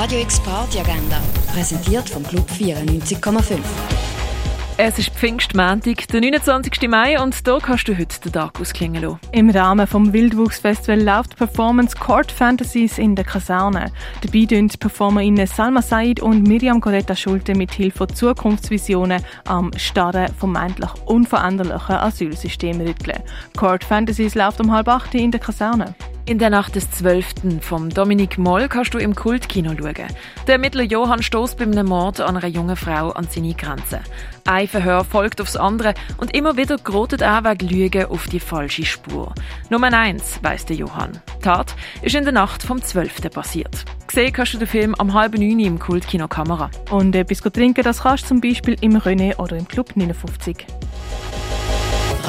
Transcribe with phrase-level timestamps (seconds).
[0.00, 1.20] Radio X Party Agenda,
[1.52, 3.58] präsentiert vom Club 94,5.
[4.78, 6.88] Es ist Pfingstmontag, der 29.
[6.88, 9.18] Mai, und hier kannst du heute den Tag ausklingen lassen.
[9.32, 13.92] Im Rahmen des Wildwuchsfestivals läuft Performance Court Fantasies in der Kaserne.
[14.22, 20.32] Dabei tun PerformerInnen Salma Said und Miriam Coretta Schulte mit Hilfe von Zukunftsvisionen am starren,
[20.38, 23.22] vermeintlich unveränderlichen Asylsystem rütteln.
[23.54, 25.94] Court Fantasies läuft um halb acht in der Kaserne.
[26.30, 27.60] In der Nacht des 12.
[27.60, 30.06] vom Dominik Moll kannst du im Kultkino schauen.
[30.46, 33.98] Der Ermittler Johann stößt bei einem Mord an einer jungen Frau an seine Grenzen.
[34.46, 38.84] Ein Verhör folgt aufs andere und immer wieder gerotet er wegen Lügen auf die falsche
[38.84, 39.34] Spur.
[39.70, 41.20] Nummer eins, weiss der Johann.
[41.38, 43.28] Die Tat ist in der Nacht vom 12.
[43.32, 43.84] passiert.
[44.06, 46.70] Gesehen kannst du den Film am halben neun im Kultkino Kamera.
[46.90, 50.64] Und etwas trinken, das kannst du zum Beispiel im René oder im Club 59.